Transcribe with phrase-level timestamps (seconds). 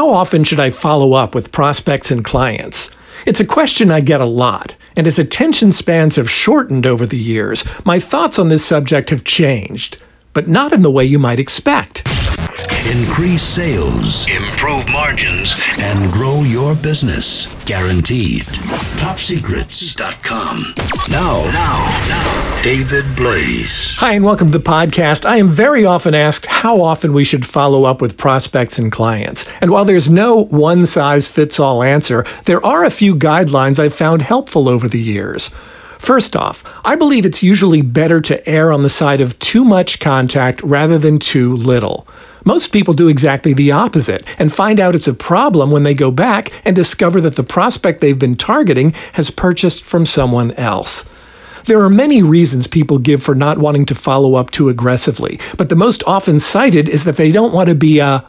[0.00, 2.90] How often should I follow up with prospects and clients?
[3.26, 7.18] It's a question I get a lot, and as attention spans have shortened over the
[7.18, 9.98] years, my thoughts on this subject have changed,
[10.32, 12.02] but not in the way you might expect.
[12.86, 17.54] Increase sales, improve margins, and grow your business.
[17.66, 18.44] Guaranteed.
[18.96, 20.74] TopSecrets.com.
[21.10, 23.94] Now, now, now, David Blaze.
[23.96, 25.26] Hi, and welcome to the podcast.
[25.26, 29.44] I am very often asked how often we should follow up with prospects and clients.
[29.60, 33.94] And while there's no one size fits all answer, there are a few guidelines I've
[33.94, 35.50] found helpful over the years.
[36.00, 40.00] First off, I believe it's usually better to err on the side of too much
[40.00, 42.08] contact rather than too little.
[42.42, 46.10] Most people do exactly the opposite and find out it's a problem when they go
[46.10, 51.06] back and discover that the prospect they've been targeting has purchased from someone else.
[51.66, 55.68] There are many reasons people give for not wanting to follow up too aggressively, but
[55.68, 58.26] the most often cited is that they don't want to be a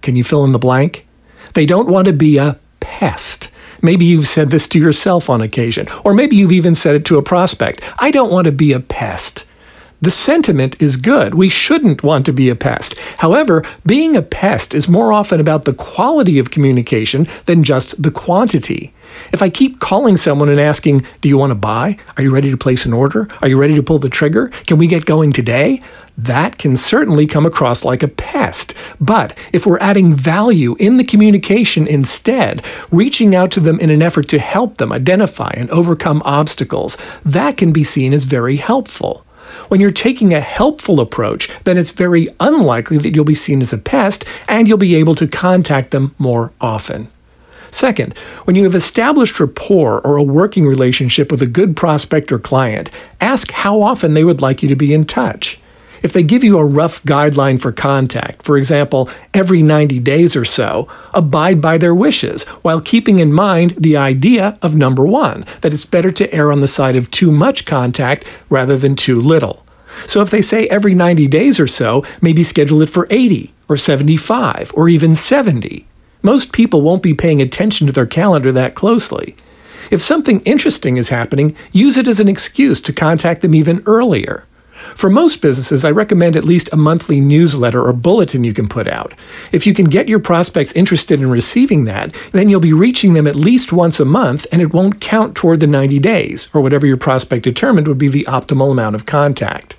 [0.00, 1.06] can you fill in the blank?
[1.52, 3.50] They don't want to be a pest.
[3.82, 7.18] Maybe you've said this to yourself on occasion, or maybe you've even said it to
[7.18, 7.82] a prospect.
[7.98, 9.44] I don't want to be a pest.
[10.02, 11.34] The sentiment is good.
[11.34, 12.96] We shouldn't want to be a pest.
[13.18, 18.10] However, being a pest is more often about the quality of communication than just the
[18.10, 18.94] quantity.
[19.30, 21.98] If I keep calling someone and asking, Do you want to buy?
[22.16, 23.28] Are you ready to place an order?
[23.42, 24.48] Are you ready to pull the trigger?
[24.66, 25.82] Can we get going today?
[26.16, 28.72] That can certainly come across like a pest.
[29.02, 34.00] But if we're adding value in the communication instead, reaching out to them in an
[34.00, 39.26] effort to help them identify and overcome obstacles, that can be seen as very helpful.
[39.70, 43.72] When you're taking a helpful approach, then it's very unlikely that you'll be seen as
[43.72, 47.06] a pest and you'll be able to contact them more often.
[47.70, 52.38] Second, when you have established rapport or a working relationship with a good prospect or
[52.40, 55.59] client, ask how often they would like you to be in touch.
[56.02, 60.44] If they give you a rough guideline for contact, for example, every 90 days or
[60.44, 65.72] so, abide by their wishes while keeping in mind the idea of number one, that
[65.72, 69.64] it's better to err on the side of too much contact rather than too little.
[70.06, 73.76] So if they say every 90 days or so, maybe schedule it for 80 or
[73.76, 75.86] 75 or even 70.
[76.22, 79.36] Most people won't be paying attention to their calendar that closely.
[79.90, 84.44] If something interesting is happening, use it as an excuse to contact them even earlier.
[84.94, 88.92] For most businesses, I recommend at least a monthly newsletter or bulletin you can put
[88.92, 89.14] out.
[89.52, 93.26] If you can get your prospects interested in receiving that, then you'll be reaching them
[93.26, 96.86] at least once a month and it won't count toward the 90 days, or whatever
[96.86, 99.76] your prospect determined would be the optimal amount of contact.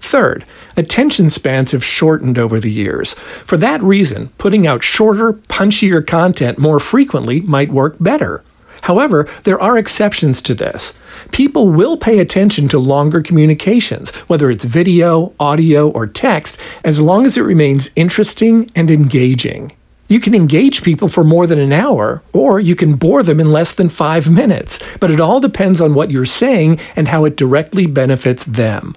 [0.00, 0.44] Third,
[0.76, 3.14] attention spans have shortened over the years.
[3.44, 8.44] For that reason, putting out shorter, punchier content more frequently might work better.
[8.86, 10.96] However, there are exceptions to this.
[11.32, 17.26] People will pay attention to longer communications, whether it's video, audio, or text, as long
[17.26, 19.72] as it remains interesting and engaging.
[20.06, 23.50] You can engage people for more than an hour, or you can bore them in
[23.50, 27.34] less than five minutes, but it all depends on what you're saying and how it
[27.36, 28.94] directly benefits them.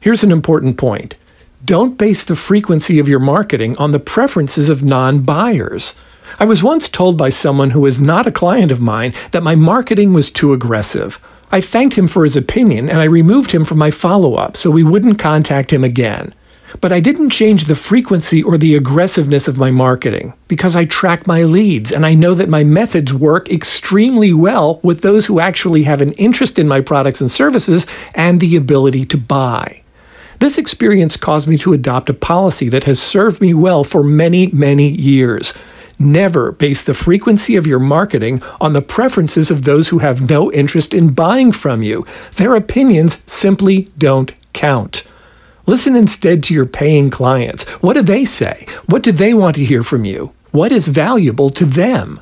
[0.00, 1.14] Here's an important point
[1.62, 5.94] don't base the frequency of your marketing on the preferences of non buyers.
[6.38, 9.54] I was once told by someone who was not a client of mine that my
[9.54, 11.18] marketing was too aggressive.
[11.50, 14.70] I thanked him for his opinion and I removed him from my follow up so
[14.70, 16.34] we wouldn't contact him again.
[16.80, 21.26] But I didn't change the frequency or the aggressiveness of my marketing because I track
[21.26, 25.84] my leads and I know that my methods work extremely well with those who actually
[25.84, 29.82] have an interest in my products and services and the ability to buy.
[30.40, 34.48] This experience caused me to adopt a policy that has served me well for many,
[34.48, 35.54] many years.
[35.98, 40.52] Never base the frequency of your marketing on the preferences of those who have no
[40.52, 42.04] interest in buying from you.
[42.34, 45.04] Their opinions simply don't count.
[45.66, 47.64] Listen instead to your paying clients.
[47.82, 48.66] What do they say?
[48.86, 50.32] What do they want to hear from you?
[50.52, 52.20] What is valuable to them?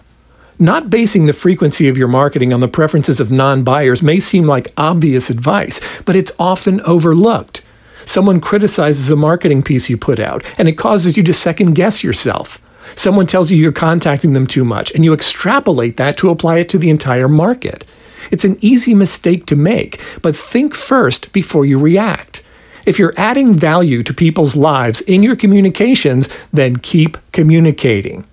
[0.58, 4.46] Not basing the frequency of your marketing on the preferences of non buyers may seem
[4.46, 7.60] like obvious advice, but it's often overlooked.
[8.06, 12.04] Someone criticizes a marketing piece you put out, and it causes you to second guess
[12.04, 12.60] yourself.
[12.94, 16.68] Someone tells you you're contacting them too much, and you extrapolate that to apply it
[16.70, 17.84] to the entire market.
[18.30, 22.42] It's an easy mistake to make, but think first before you react.
[22.86, 28.26] If you're adding value to people's lives in your communications, then keep communicating.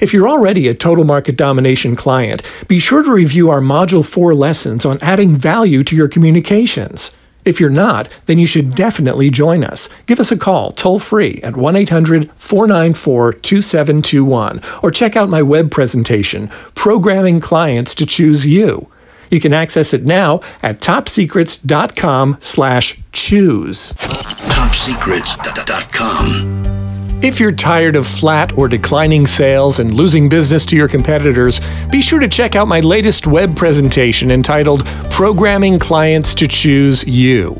[0.00, 4.34] If you're already a total market domination client, be sure to review our Module 4
[4.34, 7.16] lessons on adding value to your communications.
[7.46, 9.88] If you're not, then you should definitely join us.
[10.04, 15.40] Give us a call toll free at 1 800 494 2721 or check out my
[15.40, 18.86] web presentation, Programming Clients to Choose You.
[19.30, 23.92] You can access it now at topsecrets.com slash choose.
[23.92, 26.75] Topsecrets.com
[27.22, 32.02] If you're tired of flat or declining sales and losing business to your competitors, be
[32.02, 37.54] sure to check out my latest web presentation entitled Programming Clients to Choose You.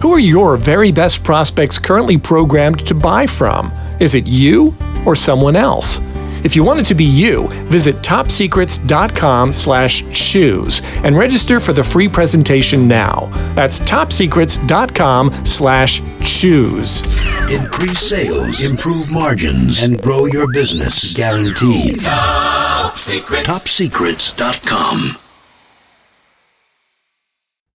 [0.00, 3.70] Who are your very best prospects currently programmed to buy from?
[4.00, 4.74] Is it you
[5.04, 6.00] or someone else?
[6.44, 11.82] If you want it to be you, visit topsecrets.com slash choose and register for the
[11.82, 13.30] free presentation now.
[13.54, 17.18] That's topsecrets.com slash choose.
[17.50, 22.00] Increase sales, improve margins, and grow your business guaranteed.
[22.00, 23.46] Top Secrets.
[23.46, 25.31] TopSecrets.com.